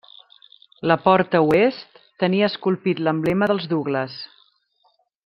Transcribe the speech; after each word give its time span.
La 0.91 0.95
porta 1.01 1.41
oest 1.57 2.01
tenia 2.25 2.49
esculpit 2.53 3.05
l'emblema 3.09 3.51
dels 3.53 3.69
Douglas. 3.75 4.21